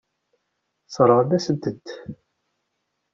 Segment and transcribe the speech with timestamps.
[0.87, 1.87] Sseṛɣent-asent-tt.